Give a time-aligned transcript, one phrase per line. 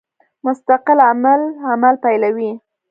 [0.45, 1.41] مستقل عامل
[1.71, 2.51] عمل پیلوي.